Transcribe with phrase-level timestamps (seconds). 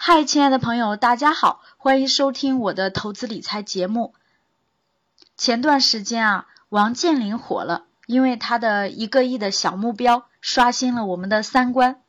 [0.00, 4.14] 嗨，亲爱的朋友，大家好，欢迎收听我的投资理财节目。
[5.36, 12.00] 前段时间啊，王健林火了，因为他的一个亿的小目标刷新了我们的三观。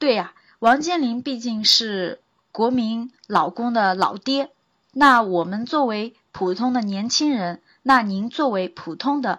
[0.00, 2.20] 对呀，王健林毕竟是
[2.50, 4.50] 国民老公的老爹，
[4.90, 9.38] 那我们作为普通的年轻人，那您作为普通的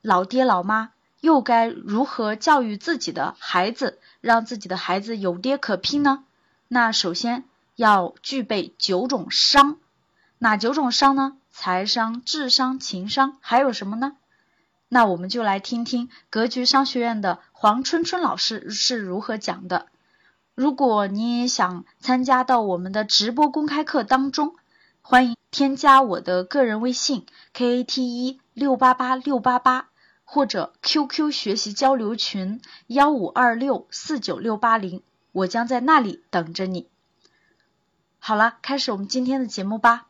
[0.00, 6.24] 老爹老妈，又该如何教育自己的孩子，让自己的孩子有爹可拼呢？
[6.74, 7.44] 那首先
[7.76, 9.76] 要具备九种商，
[10.38, 11.36] 哪九种商呢？
[11.50, 14.16] 财商、智商、情商，还有什么呢？
[14.88, 19.88] 那我们就来听听格局商学院的黄春春老师是如何讲的。
[20.54, 24.54] 如果你也想参加到我们的直播公开课当中，
[25.02, 29.90] 欢迎添加我的个人微信 k a t 一六八八六八八，
[30.24, 35.02] 或者 QQ 学习交流群幺五二六四九六八零。
[35.32, 36.86] 我将在那里等着你。
[38.18, 40.04] 好了，开始我们今天的节目吧。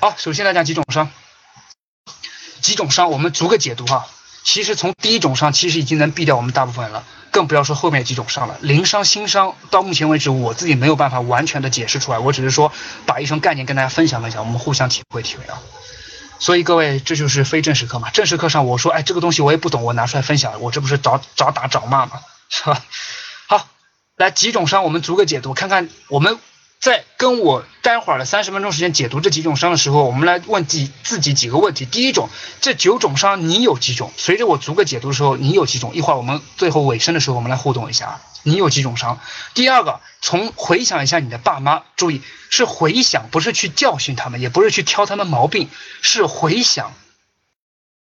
[0.00, 1.08] 好，首先来讲几种伤。
[2.60, 4.06] 几种伤我们逐个解读哈。
[4.42, 8.58] 其实从第一种伤，其实已经能避掉我们大部分人了，更不要说后面几种伤了。
[8.60, 12.72] 零伤、新伤，到目前为止我自己没有办法完全的解释出来，我只是说
[13.06, 15.60] 把一种概念跟大家分享分享，我们互相体会体会啊。
[16.38, 18.10] 所以各位，这就是非正式课嘛。
[18.10, 22.20] 正式课上我说，哎，这个东西我也不懂，我拿出来分享，我这不是找找打找骂吗？
[22.48, 22.82] 是吧？
[24.16, 26.38] 来几种伤，我们逐个解读，看看我们
[26.80, 31.84] 在跟我待会儿的三十分钟时间解读这几种伤的时候，我们来问几自己几个问题。
[31.84, 32.30] 第一种，
[32.62, 34.10] 这九种伤你有几种？
[34.16, 35.94] 随着我逐个解读的时候，你有几种？
[35.94, 39.20] 一会儿我们最后尾声的时候，我们来互动一下啊，你有几种伤？
[39.52, 45.68] 第二个，从回想一下你的爸妈，注意是回想，不是去教训他们，也不是去挑他们毛病，
[46.00, 46.94] 是回想，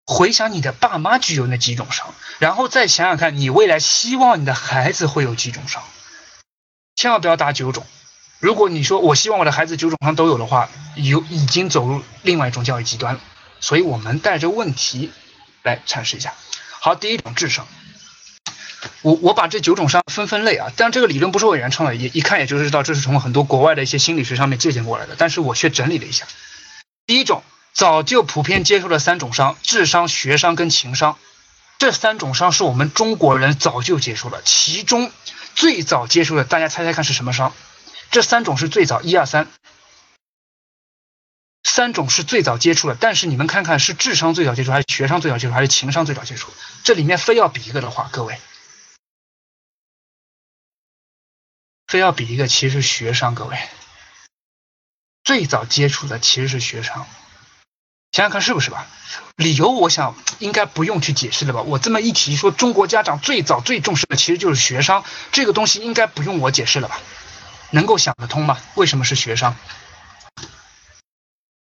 [0.06, 5.82] 回想你的爸妈具有那几种伤，然后再想想看你未来希望你的孩子会有几种伤。
[6.96, 7.86] 千万不要打九种。
[8.40, 13.22] 如果你说我希望我的孩子九种伤都有的话，有已经走入另外一种教育极端了。
[13.60, 15.12] 所以我们带着问题
[15.64, 16.34] 来阐释一下。
[16.80, 17.68] 好，第一种智商，
[19.02, 20.72] 我我把这九种伤分分类啊。
[20.76, 25.16] 但这个理论不是我原创的，也一看也就是知道这是从很多国外的一些心理学上面借鉴过来的。
[25.18, 26.28] 但是我却整理了一下。
[27.08, 27.42] 第一种
[27.74, 31.18] 早就普遍接受的三种伤：智商、学商跟情商。
[31.80, 35.12] 这三种伤是我们中国人早就接受了，其中。
[35.56, 37.54] 最早接触的，大家猜猜看是什么伤？
[38.12, 39.48] 这三种是最早，一二三，
[41.64, 42.96] 三种是最早接触的。
[43.00, 46.52] 但是你们看看，是智商最早接触，还是学商最早接触，还是情商最早接触？
[46.84, 48.40] 这里面非要比一个的话，各位，
[51.88, 53.58] 非要比一个，其实是学商，各位，
[55.24, 57.08] 最早接触的其实是学商。
[58.16, 58.88] 想想看是不是吧？
[59.36, 61.64] 理由我想应该不用去解释了吧？
[61.64, 65.04] 我这么一提说，中国家长最早最重视的其实就是学商，
[65.34, 66.98] 这个东西应该不用我解释了吧？
[67.72, 68.58] 能够想得通吗？
[68.76, 69.58] 为什么是学商？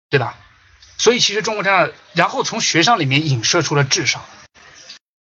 [0.08, 0.36] 对吧？
[0.96, 4.22] 所以其实中国家长，然后从学商里面影射出了智商，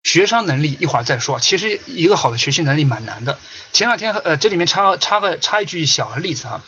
[0.03, 1.39] 学商能力一会儿再说。
[1.39, 3.39] 其实一个好的学习能力蛮难的。
[3.71, 6.61] 前两天呃，这里面插插个插一句小的例子啊，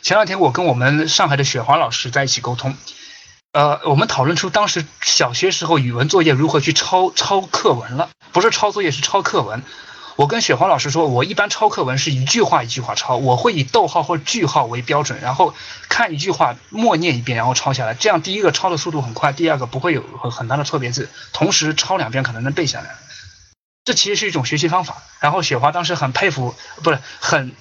[0.00, 2.74] 前两天我跟我们上海的雪华老师在一起沟通。
[3.52, 9.62] 呃，我们讨论出当时小学时候语文作业如何去抄抄课文了，不是抄作业是抄课文。
[10.16, 15.54] 我跟雪花老师说，我一般抄课文是一句话一句话抄，我会以逗号或句号为标准，然后
[15.88, 17.94] 看一句话默念一遍，然后抄下来。
[17.94, 22.96] 这样第一个抄的速度很快，第二个不会有很很大的错别字，同时抄两遍可能能背下来。
[23.84, 25.02] 这其实是一种学习方法。
[25.20, 27.52] 然后雪花当时很佩服，不是很。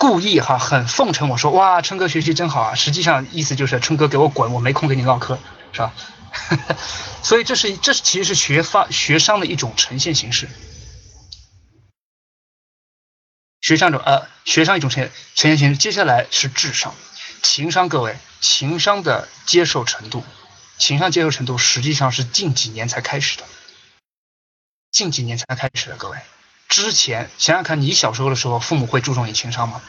[0.00, 5.38] 故意哈很奉承我说哇春哥学习真好啊，实际上意思就是春哥给我滚，我没空跟你唠嗑，
[5.72, 5.92] 是吧？
[7.22, 10.48] 所以这是这其实是学发学商的一种呈现形式，
[13.60, 15.76] 学商种呃学商一种呈现呈现形式。
[15.76, 16.94] 接下来是智商、
[17.42, 20.24] 情商，各位情商的接受程度，
[20.78, 23.44] 情商接受程度实际上是近几年才开始的，
[24.90, 26.16] 近几年才开始的，各位。
[26.70, 29.82] 之前想想看，你小时候的时候，父母会注重你情商吗？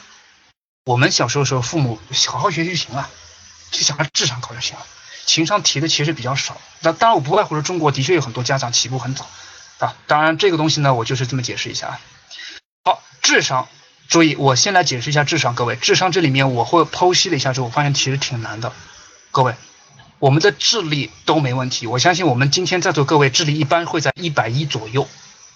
[0.84, 3.08] 我们小时候时候，父母好好学习就行了，
[3.70, 4.86] 就想着智商高就行了，
[5.28, 6.60] 情商提的其实比较少。
[6.80, 9.28] 那当然，我不外乎说中国的确有很多家长起步很早
[9.78, 9.96] 啊。
[10.08, 12.00] 当然，这个东西呢，我就是这么解释一下啊。
[12.84, 13.70] 好，智商，
[14.08, 15.54] 注意，我先来解释一下智商。
[15.54, 18.74] 各位，智商这里面我会剖析了一下之后，我发现其实挺难的。
[19.30, 19.54] 各位，
[20.18, 25.08] 我们的智力都没问题，我相信我们今天在座各位智力一般会在一百一左右。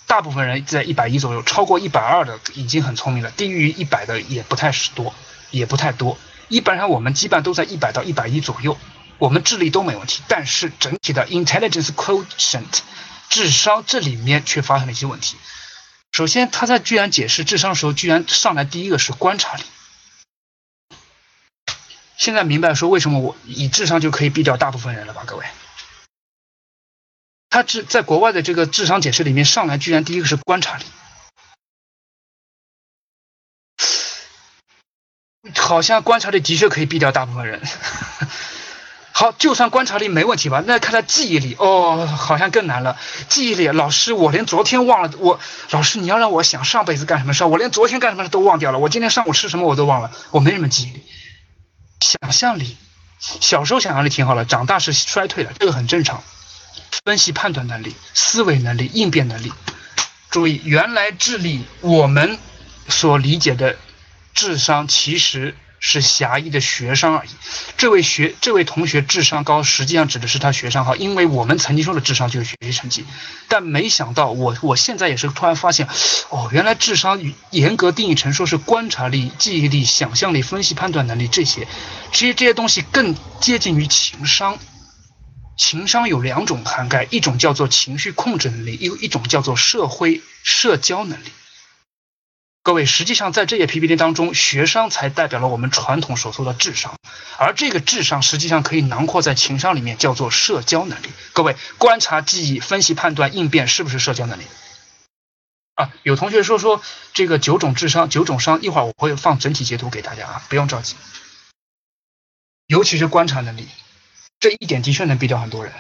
[0.07, 5.13] 大部分人在一百一左右，超过一百二的已经很聪明了，低于一百的也不太是多，
[5.51, 6.17] 也不太多。
[6.47, 8.77] 一般上我们基本都在一百到一百一左右，
[9.17, 12.81] 我们智力都没问题，但是整体的 intelligence quotient
[13.29, 15.37] 智商这里面却发生了一些问题。
[16.11, 19.63] 首先，他在居然解释智商的时候，居然上来第一个是观察力，
[22.15, 25.45] 现在明白说为什么我以智商就可以毙掉大部分人了吧，各位？
[27.55, 30.83] 他智在国外的这个智商解释里面上来，居然第一个是观察力，
[35.55, 37.61] 好像观察力的确可以毙掉大部分人。
[39.13, 42.97] 好，就算观察力没问题吧，那看他记忆力哦，好像更难了。
[43.29, 48.79] 记忆力，老师，我连昨天忘了，我老师你要让我想上辈子干什么事我连昨天干什么事都忘掉了。
[48.79, 51.05] 我今天上午吃什么我都忘了，我没什么记忆力。
[52.01, 52.75] 想象力，
[53.17, 56.21] 小时候想象力挺好的，长大是衰退了，这个很正常。
[57.03, 59.51] 分析判断能力、思维能力、应变能力，
[60.29, 62.37] 注意，原来智力我们
[62.87, 63.77] 所理解的
[64.33, 65.55] 智商其实。
[65.77, 67.29] 是狭义的学商而已。
[67.77, 73.05] 这位学这位同学智商高，实际上指的是他学商好，因为我们曾经说的智商就是学习成绩。
[73.49, 75.87] 但没想到，我我现在也是突然发现，
[76.29, 81.67] 哦，原来智商严格定义成说是观察力、记忆力、想象力、分析判断能力这些，
[82.11, 84.57] 其实这些东西更接近于情商。
[85.57, 91.31] 情商有两种涵盖，一种叫做情绪控制能力，一一种叫做社会社交能力。
[92.61, 96.97] 各位，实际上在这页 PPT 当中，学商才代表了我们传统所说的智商，
[97.37, 101.07] 而这个智商实际上可以囊括在情商里面，叫做社交能力。
[101.33, 104.43] 各位，观察、记忆、分析、判断、应变，是不是社交能力？
[105.75, 106.81] 啊，有同学说说
[107.13, 110.95] 这个九种智商、九种商，一会儿我会放整体截图给大家啊，不用着急。
[112.65, 113.67] 尤其是观察能力，
[114.39, 115.73] 这一点的确能毙掉很多人，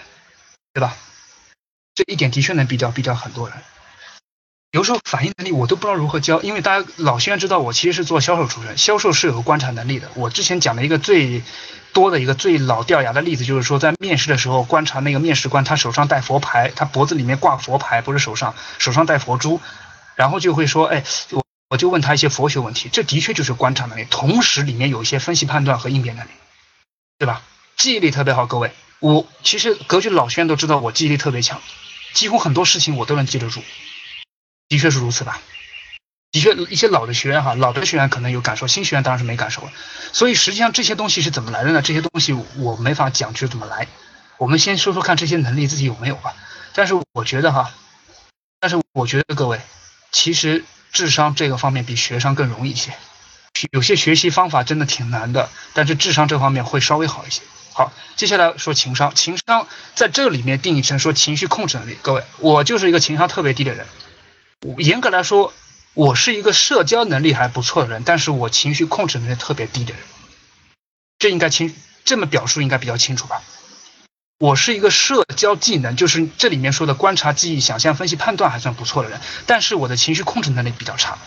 [0.73, 0.95] 对吧？
[1.93, 3.57] 这一点的确能毙掉毙掉很多人。
[4.71, 10.09] 有时候反应能力我都不知道如何教，因为大家老学员知道我其实是做销售出身，销售是有观察能力的。
[10.15, 11.43] 我之前讲的一个最
[11.93, 19.61] 多的一个最老掉牙的例子，就是说在面试的时候观察那个面试官，他手上戴佛牌，他脖子里面挂佛牌，不是手上，手上戴佛珠，
[20.15, 26.31] 然后就会说，哎，我我就问他一些佛学问题，这的确就是观察能力，同时里面有一些分析判断和应变能力，
[27.17, 27.41] 对吧？
[27.77, 31.61] 记忆力特别好，各位，我其实格局老学员都知道我记忆力特别强，
[32.13, 33.61] 几乎很多事情我都能记得住。
[34.69, 35.41] 的确是如此吧，
[36.31, 39.71] 的确一些老的学员哈，老的学员可能有感受，新学员当然是没感受了。
[40.13, 41.81] 所以实际上这些东西是怎么来的呢？
[41.81, 43.87] 这些东西我没法讲就怎么来。
[44.37, 46.33] 我们先说说看这些能力自己有没有吧。
[46.73, 47.71] 但是我觉得哈，
[48.59, 49.61] 但是我觉得各位，
[50.11, 52.93] 其实智商这个方面比学商更容易一些。
[53.71, 57.41] 有些学习方法真的挺难的，但是智商这方面会稍微好一些。
[57.77, 61.97] 好，接下来说情商，情商在这里面定义成说情绪控制能力。
[62.01, 63.85] 各位，我就是一个情商特别低的人。
[64.77, 65.53] 严格来说，
[65.93, 70.01] 我是一个社交能力还不错的人，但是我情绪控制能力特别低的人。
[71.19, 71.75] 这应该清，
[72.05, 73.41] 这么表述应该比较清楚吧？
[74.39, 81.17] 我是一个社交技能，就是这里面说的观察、记忆、想象、分析、判断还算不错的人，但是我的情绪控制能力比较差。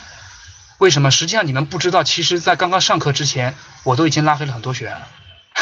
[0.78, 1.10] 为什么？
[1.10, 5.06] 实际上你们不知道，其实在刚刚上课之前，我都已经拉黑了很多学员了。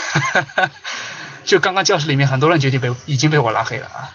[1.44, 4.14] 就刚刚教室里面很多人决定被已经被我拉黑了啊。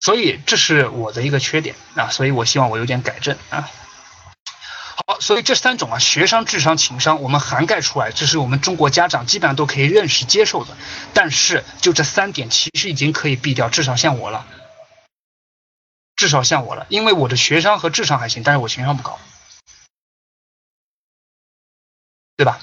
[0.00, 3.68] 所以这是我的一个缺点啊，所以我希望我有点改正啊。
[5.06, 10.76] 好，所以这三种啊，学商、智商、情商，我们涵盖出来，这是我们中国家长基本上都可以认识接受的。
[11.12, 14.46] 但是就这三点，其实已经可以避掉，至少像我了，
[16.16, 19.18] 至少像我了，因为我的学商和智商还行，但是我情商不高，
[22.36, 22.58] 对吧？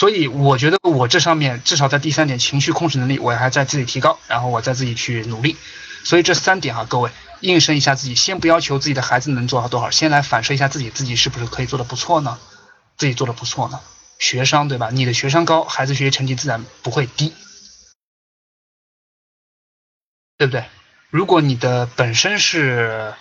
[0.00, 5.58] 所以我觉得我这上面至少在第三点情绪控制能力，我还在自己提高，然后我再自己去努力。
[6.04, 12.38] 所以这三点哈，各位应声一下自己，先不要求自己的孩子能做好多少，先来反射一下自己，自己是不是可以做的不错呢？
[12.96, 13.78] 自己做的不错呢？
[14.18, 14.88] 学商对吧？
[14.90, 17.34] 你的学商高，孩子学习成绩自然不会低，
[20.38, 20.64] 对不对？
[21.10, 23.12] 如果你的本身是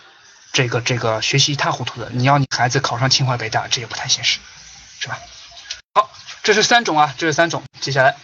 [0.53, 4.39] 这个这个学习一塌糊涂的，你要你孩子考上清华北大，这也不太现实，
[5.01, 5.19] 是吧？
[5.93, 6.09] 好。
[6.41, 7.61] 这是三种啊，这是三种。
[7.79, 8.15] 接下来，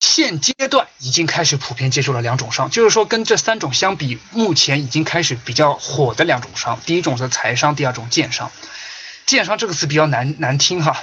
[0.00, 6.78] 现阶段已经开始普遍接受了两种商，就是说跟这三种相比，目前已经开始比较火的两种商。
[6.84, 8.50] 第一种是财商，第二种建商。
[9.24, 11.02] 建商这个词比较难难听哈，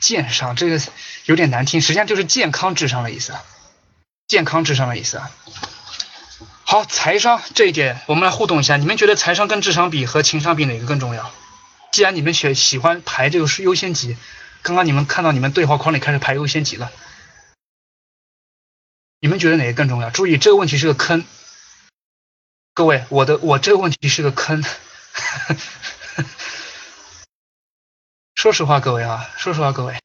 [0.00, 0.80] 建商这个
[1.24, 3.34] 有点难听，实际上就是健康智商的意思，
[4.28, 5.30] 健康智商的意思啊。
[6.64, 11.32] 好，财商这一点我们来互动一下，你们觉得财商跟智商比和情商比哪个更重要？
[11.90, 14.16] 既然你们选喜欢排这个是优先级。
[14.60, 16.90] 刚刚你们看到你们对话框里开始排优先级了，
[19.20, 20.10] 你们觉得哪个更重要？
[20.10, 21.24] 注意这个问题是个坑，
[22.74, 24.64] 各位，我的我这个问题是个坑。
[28.34, 30.00] 说实话，各位啊，说实话，各位，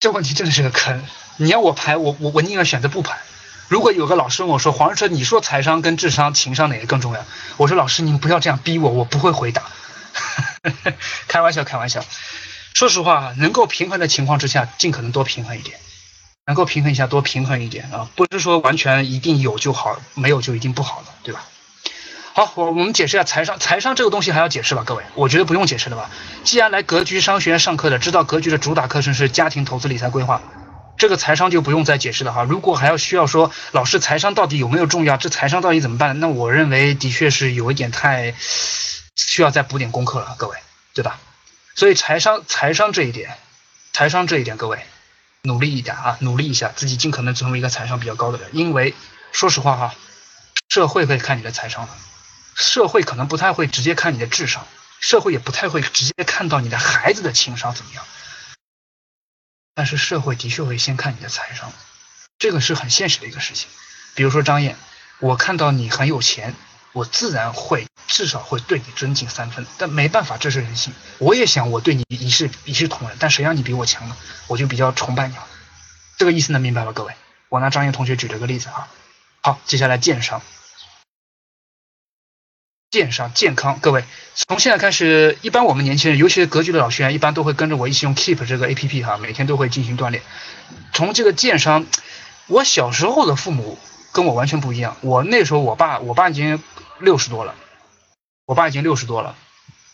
[0.00, 1.06] 这问题真的是个坑。
[1.36, 3.20] 你要我排，我我我宁愿选择不排。
[3.70, 7.24] 如果有个老师问我说：“黄老师，你说财商跟智商、情商哪个更重要？”
[7.56, 9.62] 我说：“老师，您不要这样逼我，我不会回答。
[11.28, 12.04] ”开玩笑，开玩笑。
[12.74, 15.78] 说实话，能够平衡的情况之下，尽可能多平衡一点。
[16.46, 21.44] 能够平衡一下，多平衡一点啊，不是说完全一定有就好，没有就一定不好了，对吧？
[22.32, 25.04] 好，我我们解释一下财商，财商这个东西还要解释吧，各位？
[25.14, 26.10] 我觉得不用解释了吧？
[26.42, 30.42] 既然来格局商学院上课的，知道格局的主打课程是家庭投资理财规划。
[31.00, 32.44] 这个财商就不用再解释了哈。
[32.44, 36.20] 如果还要需要说老师财商到底有没有重要，这财商到底怎么办？
[36.20, 38.34] 那我认为的确是有一点太
[39.16, 40.58] 需要再补点功课了，各位，
[40.92, 41.18] 对吧？
[41.74, 43.38] 所以财商财商这一点，
[43.94, 44.84] 财商这一点，各位
[45.40, 48.50] 努力一点啊，努力一下，自己尽可能成为一个财商比较高的人。
[48.52, 48.94] 因为
[49.32, 49.94] 说实话哈，
[50.68, 51.92] 社会会看你的财商的，
[52.56, 54.66] 社会可能不太会直接看你的智商，
[55.00, 58.04] 社会也不太会直接看到你的孩子的情商怎么样。
[59.74, 61.72] 但是社会的确会先看你的财商，
[62.38, 63.68] 这个是很现实的一个事情。
[64.14, 64.76] 比如说张燕，
[65.18, 66.54] 我看到你很有钱，
[66.92, 69.66] 我自然会至少会对你尊敬三分。
[69.78, 70.92] 但没办法，这是人性。
[71.18, 74.16] 我也想我对你一视一视同仁，但谁让你比我强呢？
[74.48, 75.46] 我就比较崇拜你了。
[76.18, 77.14] 这个意思能明白吧，各位？
[77.48, 78.88] 我拿张燕同学举了个例子啊。
[79.40, 80.42] 好，接下来鉴赏。
[82.90, 84.02] 健上健康，各位，
[84.34, 90.24] 从现在开始，一般我们年轻人，尤其是格局的老学员，一般都会跟着我一起用 Keep 这个 A P P 哈，每天都会进行锻炼。
[90.92, 91.86] 从这个健商，
[92.48, 93.78] 我小时候的父母
[94.10, 94.96] 跟我完全不一样。
[95.02, 96.60] 我那时候，我爸，我爸已经
[96.98, 97.54] 六十多了，
[98.44, 99.36] 我爸已经六十多了，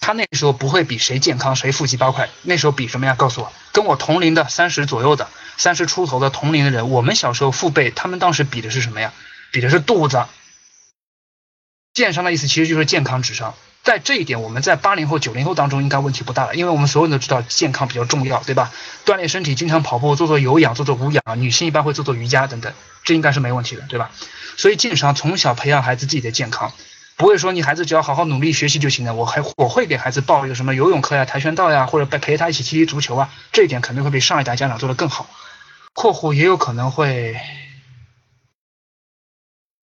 [0.00, 3.14] 他那时候不会比谁健康，谁腹肌八块，那时候比什么呀？
[3.14, 9.12] 告诉我，跟我同龄的三十左右的，三十出头的同龄的人，我们小时候父辈，他们当时比的是什么呀？
[9.52, 10.24] 比的是肚子。
[11.96, 18.70] 健商的意思其实就是健康智商，在这一点，我们在八零后、九零后当中应该问题不大了，因为我们所有人都知道健康比较重要，对吧？
[19.06, 24.10] 锻炼身体，经常跑步，做做有氧，做做无氧，女性一般会做做瑜伽等等，这应该是没问题的，对吧？
[24.58, 26.70] 所以健商从小培养孩子自己的健康，
[27.16, 29.14] 不会说你孩子只要好好努力学习就行了。
[29.14, 35.26] 我还我会给孩子报一个什么游泳课呀、跆拳道呀，或者陪他一起踢踢足球啊，这一点肯定会比上一代家长做得更好。
[35.94, 37.40] 括弧也有可能会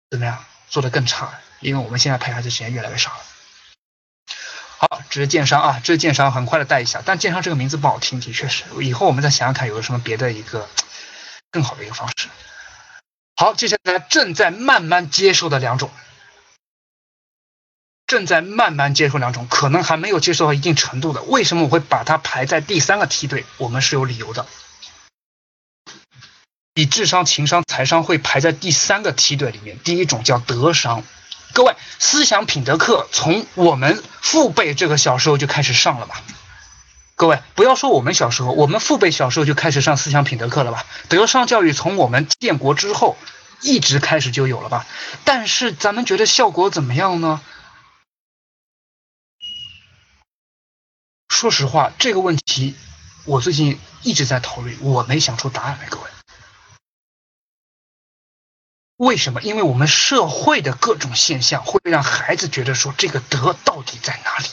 [0.10, 0.40] 怎么样
[0.70, 1.40] 做得更差。
[1.60, 3.20] 因为我们现在陪孩子时间越来越少了。
[4.78, 7.04] 好，这是建商啊，这是建商，很快的带一下。
[7.06, 8.64] 但建商这个名字不好听，的确是。
[8.82, 10.70] 以后我们再想想看，有个什么别的一个
[11.52, 12.30] 更好的一个方式。
[13.36, 15.92] 好，接下来正在慢慢接受的两种，
[18.08, 21.24] 正在慢慢接受两种，可能还没有接受到一定程度的。
[21.24, 23.46] 为什么我会把它排在第三个梯队？
[23.58, 24.46] 我们是有理由的。
[26.74, 29.78] 比智商、情商、财商会排在第三个梯队里面。
[29.80, 31.04] 第一种叫德商。
[31.54, 36.22] 各位，思想品德课从我们父辈这个小时候就开始上了吧？
[37.16, 40.86] 各位，不要说我们小时候，我们父辈小时候就开始上思想品德课了吧？
[41.10, 43.18] 德商教育从我们建国之后
[43.62, 44.86] 一直开始就有了吧？
[45.26, 47.42] 但是咱们觉得效果怎么样呢？
[51.28, 52.76] 说实话，这个问题
[53.26, 56.04] 我最近一直在讨论，我没想出答案来，各位。
[59.00, 59.42] 为什么？
[59.42, 64.50] 因为我们社会的各种现象会让孩子觉得说这个德到底在哪里？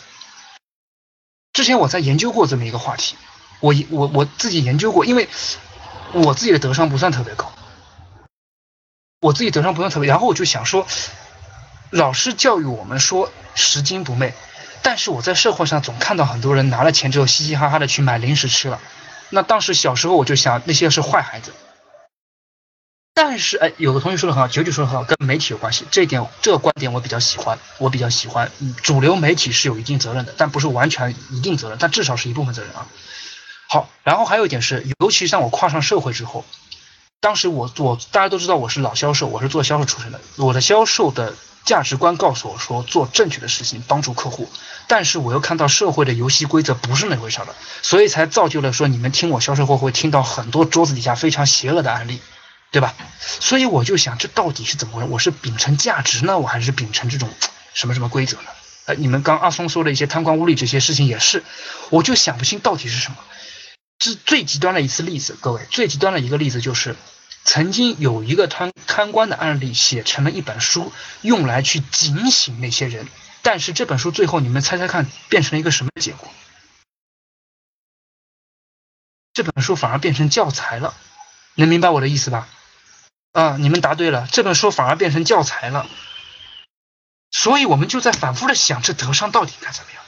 [1.53, 3.17] 之前我在研究过这么一个话题，
[3.59, 5.29] 我我我自己研究过，因为
[6.13, 7.53] 我自己的德商不算特别高，
[9.21, 10.87] 我自己德商不算特别，然后我就想说，
[11.91, 14.33] 老师教育我们说拾金不昧，
[14.81, 18.81] 但是我在社会上总看到很多人拿了钱之后嘻嘻哈哈的去买零食吃了，
[19.31, 21.53] 那当时小时候我就想那些是坏孩子。
[23.19, 25.87] 但是，哎，有个同学说的很好，九九说的很好，跟媒体有关系。
[25.91, 28.53] 这一点，这个观点我比较喜欢，我比较喜欢。
[28.83, 32.87] 主流媒体是有一定责任的，但不是完全一定责任，但至少是一部分责任啊。
[33.71, 36.45] 好，然后还有一点是，尤其像我跨上社会之后，
[37.19, 44.47] 当时我我大家都知道我是老销售，我是做销售出身的，我的销售的价值观告诉我说做正确的事情，帮助客户。
[44.89, 52.21] 但是我又看到社会的游戏规则不是那回事了，所以才造就了说你们听我销售后会听到很多桌子底下非常邪恶的案例。
[52.77, 52.95] 对吧？
[53.23, 55.09] 所以我就想，这到底是怎么回事？
[55.09, 57.27] 我是秉承价值呢，我还是秉承这种
[57.73, 58.51] 什么什么规则呢？
[58.85, 61.43] 呃，你们刚阿松说的一些贪官污吏这些事情也是，
[61.89, 63.17] 我就想不清到底是什么。
[63.99, 66.97] 是最极端的一次例子，各位，最极端的一个例子就是，
[67.45, 70.93] 曾经有一个贪贪官的案例写成了一本书，
[71.23, 73.09] 用来去警醒那些人。
[73.41, 76.29] 但是这本书最后，你们猜猜看，变成了一个什么结果？
[79.33, 80.95] 这本书反而变成教材了，
[81.55, 82.47] 能明白我的意思吧？
[83.37, 85.87] 啊，你们答对了，这本书反而变成教材了，
[87.31, 90.03] 所以我们就在反复的想，这德商到底该怎么样？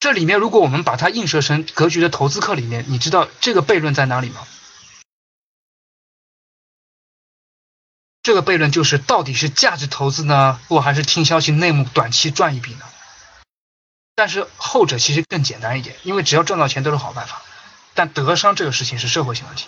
[0.00, 4.44] 这里面如果我们把它映射成格局的投资课里面，你知道这个悖论在哪里吗？
[8.24, 12.84] 这个悖论就是到底是价值投资呢，或还是听消息内幕短期赚一笔呢？
[14.16, 17.42] 但是后者其实更简单一点，因为只要赚到钱都是好办法。
[17.94, 19.66] 但德商这个事情是社会性问题。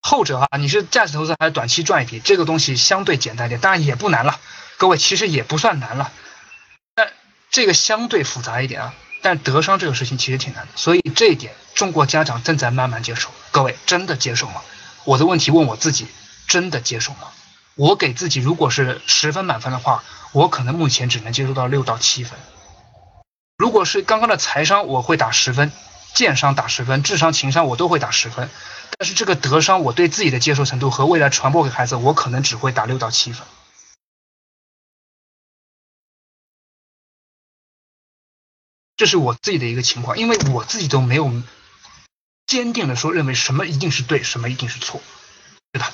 [0.00, 4.38] 后者啊，你是价值投资还是短期赚一笔，这个东西相对简单点，当然也不难了。
[4.76, 6.12] 各位其实也不算难了，
[6.94, 7.10] 但
[7.50, 8.94] 这个相对复杂一点啊。
[9.20, 13.30] 但德商这个事情其实挺难的，所以这一点中国家长正在慢慢接受。
[13.50, 14.62] 各位真的接受吗？
[15.04, 16.06] 我的问题问我自己，
[16.46, 17.28] 真的接受吗？
[17.74, 22.38] 我给自己如果是十分满分的话，我可能目前只能接受到六到七分。
[23.56, 25.70] 如果是刚刚的财商，我会打十分；
[26.14, 28.48] 剑商打十分，智商、情商我都会打十分。
[28.98, 33.46] 但是这个德商，我对自己的接受程度和未来传播给孩子，我可能只会打六到七分。
[38.96, 41.30] 这是我自己的一个情况，因为我自己都没有
[42.46, 45.00] 坚定的说认为什么一定是对，什么一定是错，
[45.70, 45.92] 对吧？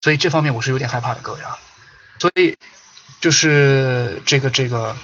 [0.00, 1.58] 所以这方面我是有点害怕的，各位啊。
[2.20, 2.56] 所以
[3.20, 4.96] 就是这个这个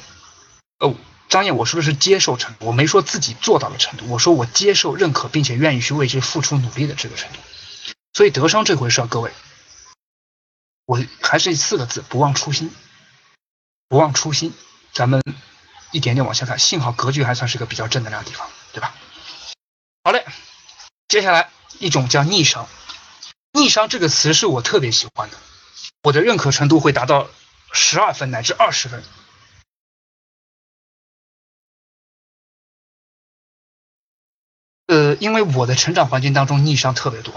[0.79, 0.95] 哦。
[1.29, 7.39] 张燕，我说的是接受程度，我没说自己做到了程度，我说我接受、认可，并且愿意去为之付出努力的这个程度。
[8.15, 9.31] 所以德商这回事，各位，
[10.87, 12.71] 我还是四个字：不忘初心。
[13.89, 14.53] 不忘初心，
[14.93, 15.23] 咱们
[15.93, 16.59] 一点点往下看。
[16.59, 18.95] 幸好格局还算是个比较正能量的地方，对吧？
[20.05, 20.27] 好嘞，
[21.09, 22.69] 接下来一种叫逆商。
[23.53, 25.39] 逆商这个词是我特别喜欢的，
[26.03, 27.29] 我的认可程度会达到
[27.73, 29.03] 十二分乃至二十分。
[35.19, 37.35] 因为我的成长环境当中逆商特别多，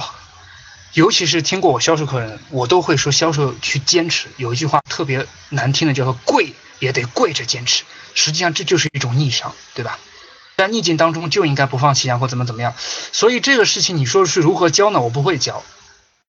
[0.94, 4.28] 尤其是听过我销售课的人，我都会说销售去坚持。
[4.38, 7.84] 有一句话特别难听的，叫做“跪也得跪着坚持”。
[8.14, 10.00] 实际上这就是一种逆商，对吧？
[10.58, 12.76] 在逆境当中就应该不放弃啊，或怎么怎么样。
[13.12, 15.00] 所以这个事情你说是如何教呢？
[15.00, 15.64] 我不会教。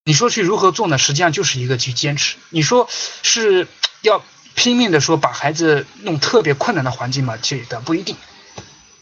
[0.04, 0.96] 你说去如何做呢？
[0.96, 2.36] 实际上就是一个去坚持。
[2.48, 2.88] 你说
[3.22, 3.68] 是
[4.00, 7.36] 要拼命的说把孩子弄特别困难的环境吗？
[7.42, 8.16] 这的不一定。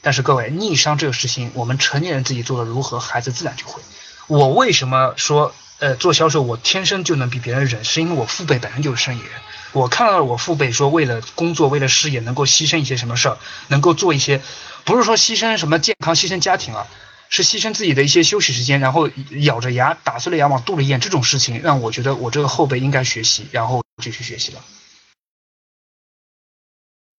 [0.03, 3.83] 但是各位，逆商这个事情，我们成年人自己做的如何，孩子自然就会。
[4.27, 9.31] 我为什么说，呃，做销售我天生就能比别人忍，是因为我父辈本身就是生意人。
[9.73, 14.41] 我看到了我父辈说，为了工作，为了事业，能够牺牲一些什么事儿，能够做一些，
[14.85, 16.87] 不是说牺牲什么健康，牺牲家庭啊，
[17.29, 19.09] 是牺牲自己的一些休息时间，然后
[19.43, 24.65] 咬着牙打碎了牙往肚里咽，这种事情让我觉得我这个后辈应该学习，然后就去学习了。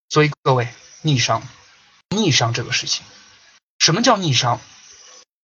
[0.09, 0.67] 所以各位，
[1.03, 1.41] 逆商。
[2.11, 3.03] 逆商这个事情，
[3.79, 4.59] 什么叫逆商？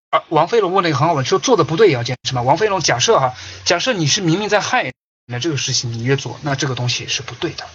[0.09, 2.41] 啊，王飞龙问了一个很好问，说做的不对也要坚持吗？
[2.41, 3.33] 王飞龙假设哈，
[3.65, 4.93] 假设你是明明在害，
[5.25, 7.65] 那这个事情你越做，那这个东西是不对的。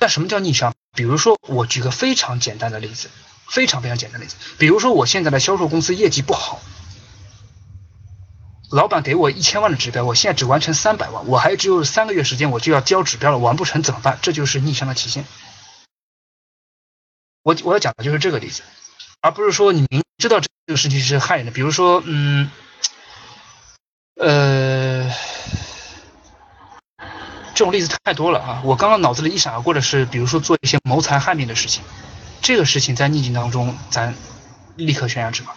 [0.00, 0.74] 那什么叫逆商？
[0.94, 3.08] 比如说，我举个非常简单的例子，
[3.48, 6.60] 非常非常简单的例子，比如说我现在的销售公司业绩不好，
[8.70, 14.18] 老板给我一千万的指标，我现在只完成三百万，我还只有三个月时间，我就要交指标了，完不成怎么办？
[14.20, 15.24] 这就是逆商的体现。
[17.48, 18.60] 我我要讲的就是这个例子，
[19.22, 21.50] 而不是说你明知道这个事情是害人的。
[21.50, 22.50] 比如说，嗯，
[24.16, 25.10] 呃，
[27.54, 28.60] 这种例子太多了啊！
[28.66, 31.82] 我刚刚脑子里一闪而过的是，比如说做一些谋财害命的事情，
[32.42, 34.14] 这个事情在逆境当中，咱
[34.76, 35.54] 立刻悬崖之马。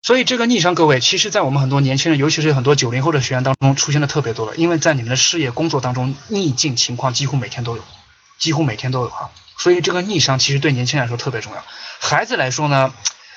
[0.00, 4.56] 所以这个逆商，各位，其实在我们很多年轻人，尤其是很多九零后的学员当中，出现的特别多了。
[4.56, 7.84] 因为在你们的事业工作当中，逆境情况几乎每天都有，
[8.38, 9.30] 几乎每天都有哈。
[9.60, 11.62] 所以这个逆商其实对年轻人来说特别重要。
[11.98, 12.94] 孩子来说呢，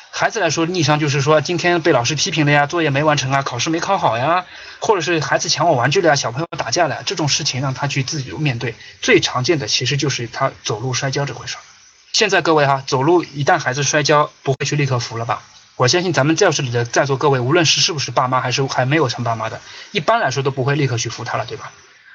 [0.09, 4.45] 孩子来说逆商就是说今天被老师批评了呀，作业没完成啊，考试没考好呀，
[4.79, 8.73] 或者是孩子抢我玩具了呀，小朋友打架了，这种事情让他去自己面对。
[9.01, 11.59] 最常见的其实就是他走路摔跤这回事儿。
[12.13, 15.43] 现在各位哈，走路一旦孩子摔跤，不会去立刻扶了吧？
[15.75, 19.59] 我相信咱们教室里的在座各位，无论是是不是爸妈，还是还没有成爸妈的，
[19.91, 21.73] 一般来说都不会立刻去扶他了，对吧？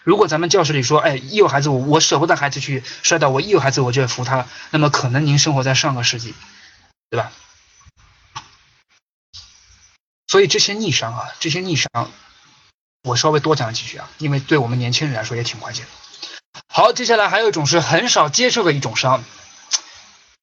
[0.08, 6.34] 如果咱们教室里说，哎，一有孩子我我舍不得孩子去摔倒，我一有孩子我就要扶他，那么可能您生活在上个世纪，
[7.10, 7.30] 对吧？
[10.26, 12.10] 所以这些逆商啊，这些逆商，
[13.02, 15.84] 我稍微多讲几句啊，因为对我们年轻人来说也挺关键。
[16.72, 19.22] 好，接下来还有一种是很少接受的一种商，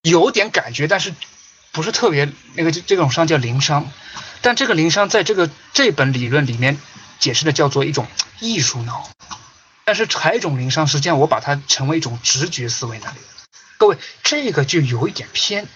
[0.04, 1.12] 有点感觉，但是
[1.71, 3.91] 不是特别那个这这种商叫灵商，
[4.43, 6.78] 但这个灵商在这个这本理论里面
[7.17, 8.06] 解释的叫做一种
[8.39, 9.10] 艺术脑。
[9.85, 13.17] 但是柴种灵商，实际上我把它成为一种直觉思维能力。
[13.77, 15.67] 各位，这个就有一点偏。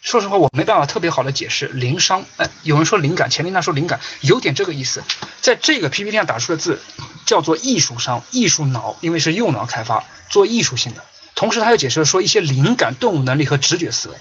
[0.00, 2.24] 说实话，我没办法特别好的解释灵商。
[2.38, 5.04] 哎，有人说灵感，前面那说灵感，有点这个意思。
[5.42, 6.80] 在这个 PPT 上打出的字
[7.26, 11.04] 叫做艺术商，艺术脑，因为是右脑开发，做艺术性的。
[11.34, 14.14] 同时，他又解释了说一些灵感、动物能力和直觉思维。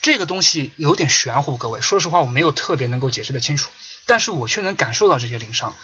[0.00, 3.68] 这个东西有点玄乎，各位，说实话，我没有特别能够解释的清楚，
[4.06, 5.76] 但是我却能感受到这些灵商。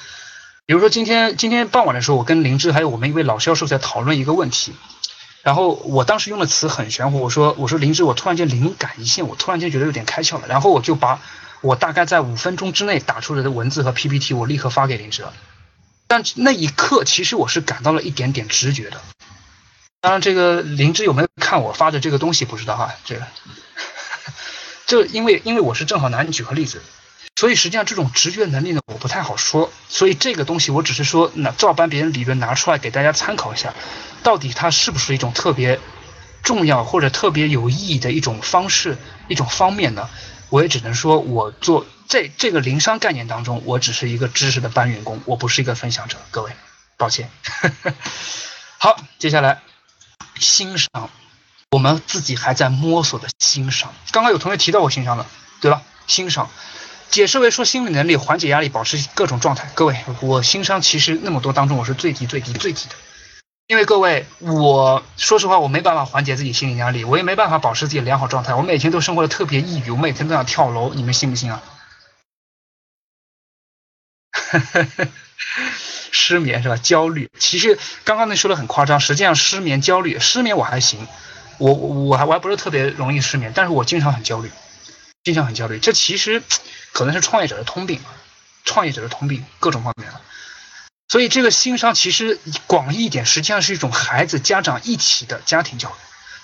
[0.64, 4.72] 比如说今天今天傍晚的时候，我跟林芝还有我们一位老销售在讨论一个问题，
[5.42, 11.20] 然后我当时用的词很玄乎，我说我说林芝，我突然间灵感一现，我突然间觉得有点开窍了，然后我就把
[11.60, 15.34] 我大概在五分钟之内打出来的文字和 PPT，我立刻发给林芝了。
[16.06, 19.00] 但那一刻，其实我是感到了一点点直觉的。
[20.00, 23.26] 当然，这个林芝有没有看我发的这个东西不知道哈，这个，
[24.86, 26.80] 这因为因为我是正好拿你举个例子。
[27.42, 29.72] 所以实际上这种直觉能力呢，我不太好说。
[29.88, 33.74] 所以这个东西我只是说，那照搬别人理论拿出来给大家参考一下，
[34.22, 35.80] 到底它是不是一种特别
[36.44, 40.08] 重要或者特别有意义的一种方式、一种方面呢？
[40.50, 46.18] 我也只能说，我做这这个灵商概念当中，我只是一个知识的搬运工，我不是一个分享者。
[46.30, 46.52] 各位，
[46.96, 47.28] 抱歉。
[48.78, 49.62] 好，接下来
[50.38, 51.10] 欣赏，
[51.72, 53.92] 我们自己还在摸索的欣赏。
[54.12, 55.26] 刚刚有同学提到我欣赏了，
[55.60, 55.82] 对吧？
[56.06, 56.48] 欣赏。
[57.12, 59.70] 解释为说心理能力缓解压力保持各种状态。
[59.74, 62.94] 各位，我心伤其实那么多当中我是最低最低最低的，
[63.66, 71.62] 因为各位，我说实话我没办法缓解自己心理压力，我也没办法保持自己良好状态，我每天都生活的特别抑郁，我每天都想跳楼，你们信不信啊？
[76.12, 76.78] 失眠是吧？
[76.78, 81.06] 焦虑，其实刚刚那说的很夸张，实际上失眠焦虑，失眠我还行，
[81.58, 84.50] 我我还我还不是特别容易失眠，但是我经常很焦虑，
[85.24, 86.42] 经常很焦虑，这其实。
[86.92, 88.00] 可能是创业者的通病，
[88.64, 90.20] 创业者的通病，各种方面的。
[91.08, 95.92] 所以这个心商其实广义一点，实际上是一种孩子家长一起的家庭教育。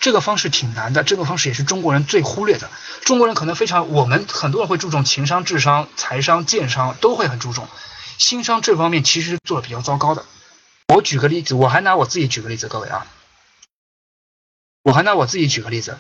[0.01, 2.71] 这个方式挺难的，这个方式也是中国人最忽略的。
[3.05, 7.67] 中国人可能非常，我们很多人会注重情商、智商、财商、健商，都会很注重。
[8.19, 10.25] 心商这方面其实做的比较糟糕的。
[10.95, 13.07] 我举个例子，我还拿我自己举个例子，各位啊，
[14.83, 15.99] 我还拿我自己举个例子，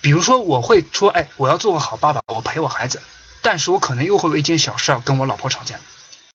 [0.00, 3.00] 比如说我会说，哎，我要做个好爸爸，我陪我孩子。
[3.42, 5.80] 但是我可能又会为一件小事跟我老婆吵架，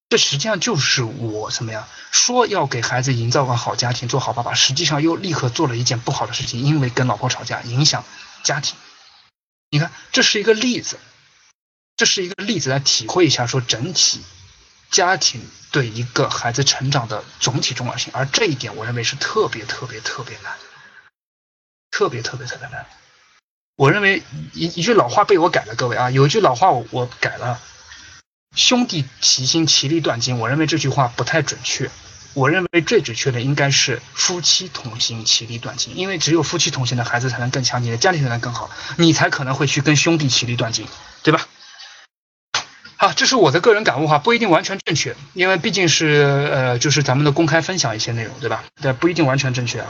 [0.10, 8.04] 这实际上就是我怎么样说要给孩子营造个好家庭，做好爸爸，实际上又立刻做了一件不好的事情，因为跟老婆吵架影响
[8.44, 8.76] 家庭。
[9.70, 11.00] 你看，这是一个例子，
[11.98, 14.24] 这是一个例子来体会一下说整体
[14.90, 15.42] 家庭
[15.72, 20.54] 对一个孩子成长的总体重要性，而这一点我认为是特别特别特别难，
[21.92, 22.86] 特别特别特别难。
[23.78, 27.60] 我认为一一句老话被我改了，各位啊，有一句老话我我改了，
[28.56, 30.40] 兄弟齐心，其利断金。
[30.40, 31.90] 我认为这句话不太准确，
[32.34, 35.98] 我认为最准确的应该是夫妻同心，其利断金。
[35.98, 40.88] 因为只有夫妻同心的孩子才能更强，你的家庭才能更好，你才可能会去跟兄弟其利断金，
[41.22, 41.46] 对吧？
[42.96, 48.64] 好，这是我的个人感悟哈，不一定完全正确，因为毕竟是呃，就是咱们的公开分享一些内容，对吧？
[48.82, 49.84] 对，不一定完全正确。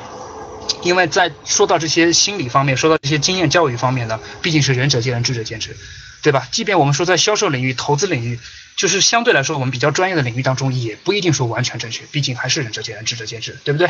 [0.85, 5.75] 因为在说到这些心理方面，说到这些经验教育方面呢，毕竟是仁者见仁，智者见智，
[6.21, 6.47] 对吧？
[6.51, 8.39] 即便我们说在销售领域、投资领域，
[8.77, 13.89] 就是相对来说我们比较专业的领域当中，也不一定说完全正确，毕竟还是仁者见仁，智者见智，对不对？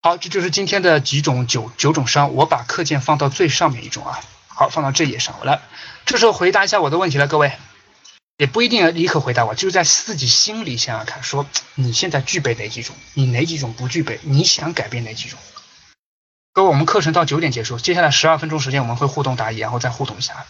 [0.00, 5.60] 好，这就是今天的几种九九种伤，我把课件放到最上面一种啊，好，放到这页上，我来，
[6.06, 7.52] 这时候回答一下我的问题了，各位。
[8.36, 15.38] 也不一定要立刻回答我，就是在自己心里想想看，说 你现在具备哪几种，你哪几种不具备，你想改变哪几种？
[16.52, 20.46] 各位，我们课程到九点结束，接下来十二分钟时间我们会互动答疑，然后再互动一下。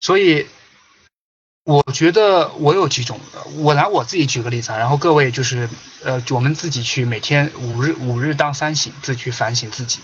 [0.00, 0.46] 所以。
[1.66, 3.18] 我觉得我有几种，
[3.56, 5.68] 我拿我自己举个例子啊，然后各位就是
[6.04, 9.98] 呃，我们自己去每天五日五日当三省，自己去反省自己。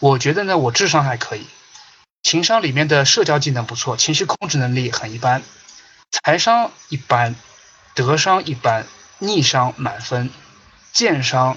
[0.00, 1.46] 我觉得呢，我智商还可以，
[2.24, 5.44] 情商里面的社交技能不错，情绪控制能力很一般，
[6.10, 7.36] 财商一般，
[7.94, 8.84] 德商一般，
[9.20, 10.28] 逆商满分，
[10.92, 11.56] 剑商。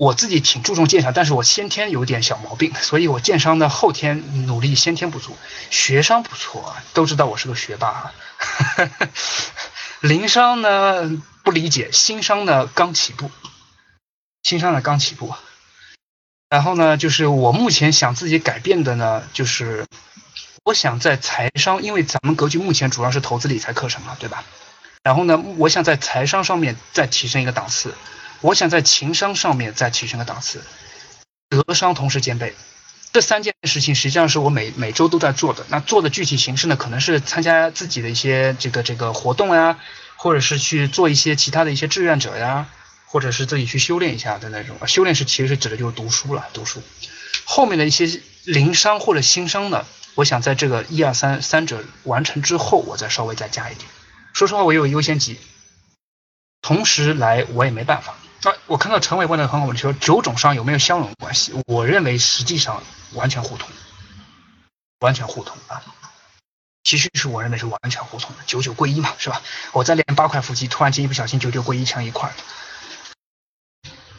[0.00, 5.36] 我自己挺注重鉴赏，但是我先天有点小毛病，所以我鉴商的后天努力，先天不足。
[5.68, 8.10] 学商不错，都知道我是个学霸。
[10.00, 13.30] 灵商呢不理解，新商呢刚起步，
[14.42, 15.34] 新商呢刚起步。
[16.48, 19.84] 然后呢，就是我目前想自己改变的呢，就是
[20.64, 24.44] 我想在财商，因为咱们格局目前主要是投资理财课程嘛，对吧？
[25.02, 27.94] 然后呢，我想在财商上面再提升一个档次。
[28.40, 30.62] 我想在情商上面再提升个档次，
[31.48, 32.54] 德商同时兼备，
[33.12, 35.66] 这三件事情实际上是我每每周都在做的。
[35.68, 39.78] 那做的具体形式呢，可能是参加自己的一些这个这个活动呀，
[40.16, 42.66] 或者是去做一些其他的一些志愿者呀，
[43.04, 44.76] 或者是自己去修炼一下的那种。
[44.86, 46.82] 修炼是其实是指的就是读书了，读书。
[47.44, 53.86] 后面的一些灵商或者心商呢，我想在这个一二三三者完成之后，我再稍微再加一点。
[54.32, 55.38] 说实话，我有优先级，
[56.62, 58.16] 同时来我也没办法。
[58.42, 61.52] 啊，我看到陈伟问的很好问题，说九种伤有没有相容关系？
[61.66, 63.68] 我认为实际上完全互通，
[65.00, 65.82] 完全互通啊。
[66.82, 69.42] 其实是我认为是完全互通的，九九归一嘛，是吧？
[69.72, 72.32] 我在练八块腹肌，突然间一不小心九九归一成一块。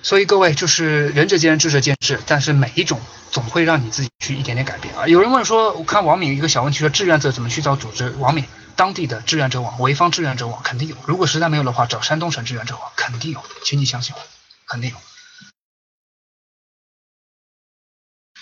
[0.03, 5.07] 所以各位就是仁者见仁，智者见智，但是每一种总会让你自己去一点点改变啊。
[5.07, 8.12] 有人问说，我看王敏一个小问题说，志愿者怎么去找组织？
[8.19, 8.45] 王敏。
[8.82, 14.22] 当地的志愿者网、潍坊志愿者网肯定有，如果实在没有的话，找山东省志愿者网肯定有，请你相信我，
[14.65, 14.98] 肯定有。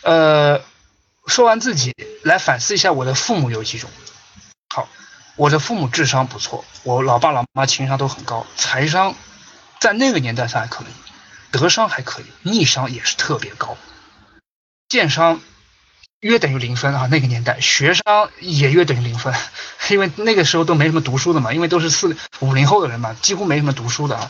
[0.01, 0.63] 呃，
[1.27, 3.89] 说完自己，来反思一下我的父母有几种。
[4.73, 4.87] 好，
[5.35, 9.15] 我的父母智商不错，我老爸老妈情商都很高，财商
[9.81, 10.87] 在那个年代上还可以，
[11.51, 13.75] 德商还可以，逆商也是特别高，
[14.87, 15.41] 建商。
[16.21, 17.07] 约等于零分啊！
[17.09, 19.33] 那个年代学商也约等于零分，
[19.89, 24.29] 因为那个时候都没什么读书的嘛，因为都是四五零后的人嘛，几乎没什么读书的啊。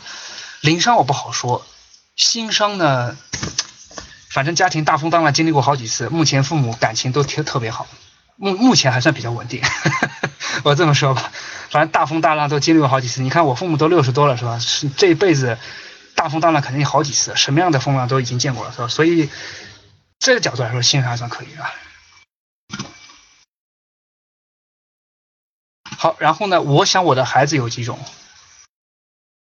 [0.60, 1.66] 零商我不好说，
[2.14, 3.16] 新商呢，
[4.30, 7.88] 反正家庭大风大浪经历过好几次，目前父母感情都特特别好，
[8.36, 9.60] 目目前还算比较稳定。
[10.62, 11.32] 我这么说吧，
[11.70, 13.20] 反正大风大浪都经历过好几次。
[13.20, 14.60] 你看我父母都六十多了是吧？
[14.60, 15.58] 是这一辈子
[16.14, 18.86] 大风大浪肯定好几次，什么样的风浪都已经见过了是吧？
[18.86, 19.28] 所以。
[20.20, 21.74] 这个角度来说，信还算可以啊。
[25.96, 27.98] 好，然后呢，我想我的孩子有几种，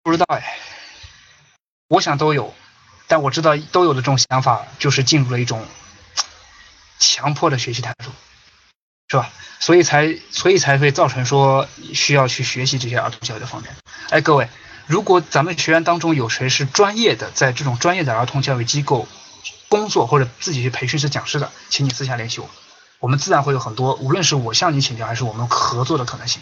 [0.01, 0.58] 不知道哎。
[1.88, 2.51] 我想都有，
[3.06, 5.63] 但我知道都有的这种想法，就是进入了一种
[6.97, 8.12] 强迫的学习态度，
[9.08, 9.32] 是吧？
[9.60, 13.75] 所以才所以才会造成说需要去学习这些儿童教育的方面。
[14.10, 14.49] 哎，各位，
[14.88, 19.08] 如果咱们学员当中有谁是专业的，在这种专业的儿童教育机构。
[19.69, 22.49] 工作或者自己去培训是讲师的，请你私下联系我，
[22.99, 26.41] 我们自然会有很多，无论是我向你请教，还是我们合作的可能性。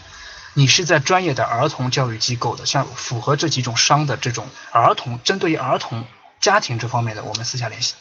[0.55, 6.05] 你是在专业的儿童教育机构的，像符合这几种商的这种儿童，针对于儿童
[6.39, 7.95] 家庭这方面的，我们私下联系，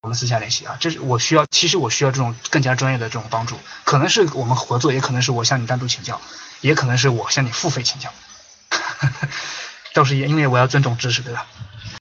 [0.00, 6.18] 我们私下联系啊，这是我需要，其实我需要这种更加专业的这种帮助，可能是我们合作，也可能是我向你单独请教，
[6.62, 8.10] 也可能是我向你付费请教，
[9.92, 11.46] 都是因为我要尊重知识，对吧？